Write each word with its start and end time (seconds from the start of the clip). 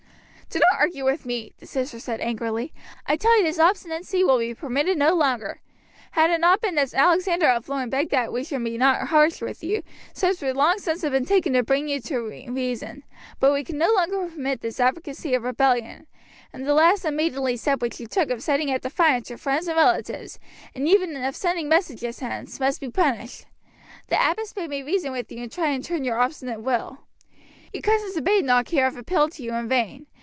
"Do 0.53 0.59
not 0.59 0.81
argue 0.81 1.05
with 1.05 1.25
me," 1.25 1.53
the 1.59 1.65
sister 1.65 1.97
said 1.97 2.19
angrily. 2.19 2.73
"I 3.07 3.15
tell 3.15 3.37
you 3.37 3.43
this 3.45 3.57
obstinacy 3.57 4.21
will 4.21 4.37
be 4.37 4.53
permitted 4.53 4.97
no 4.97 5.13
longer. 5.13 5.61
Had 6.11 6.29
it 6.29 6.41
not 6.41 6.59
been 6.59 6.75
that 6.75 6.93
Alexander 6.93 7.47
of 7.47 7.69
Lorne 7.69 7.89
begged 7.89 8.11
that 8.11 8.33
we 8.33 8.45
would 8.51 8.71
not 8.77 8.99
be 8.99 9.05
harsh 9.07 9.41
with 9.41 9.63
you, 9.63 9.81
steps 10.13 10.41
would 10.41 10.57
long 10.57 10.77
since 10.77 11.03
have 11.03 11.13
been 11.13 11.23
taken 11.23 11.53
to 11.53 11.63
bring 11.63 11.87
you 11.87 12.01
to 12.01 12.19
reason; 12.19 13.03
but 13.39 13.53
we 13.53 13.63
can 13.63 13.77
no 13.77 13.93
longer 13.93 14.27
permit 14.27 14.59
this 14.59 14.81
advocacy 14.81 15.33
of 15.33 15.43
rebellion, 15.43 16.05
and 16.51 16.67
the 16.67 16.73
last 16.73 17.05
unmaidenly 17.05 17.55
step 17.55 17.81
which 17.81 18.01
you 18.01 18.05
took 18.05 18.29
of 18.29 18.43
setting 18.43 18.69
at 18.69 18.81
defiance 18.81 19.29
your 19.29 19.37
friends 19.39 19.69
and 19.69 19.77
relatives, 19.77 20.37
and 20.75 20.85
even 20.85 21.15
of 21.15 21.33
sending 21.33 21.69
messages 21.69 22.19
hence, 22.19 22.59
must 22.59 22.81
be 22.81 22.89
punished. 22.91 23.45
The 24.09 24.19
abbess 24.19 24.51
bade 24.51 24.69
me 24.69 24.83
reason 24.83 25.13
with 25.13 25.31
you 25.31 25.43
and 25.43 25.51
try 25.51 25.69
and 25.69 25.81
turn 25.81 26.03
your 26.03 26.19
obstinate 26.19 26.59
will. 26.61 27.05
Your 27.71 27.83
cousins 27.83 28.17
of 28.17 28.25
Badenoch 28.25 28.67
here 28.67 28.83
have 28.83 28.97
appealed 28.97 29.31
to 29.33 29.43
you 29.43 29.53
in 29.53 29.69
vain. 29.69 30.07